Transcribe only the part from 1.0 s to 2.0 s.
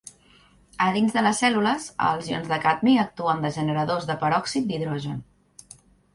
de les cèl·lules,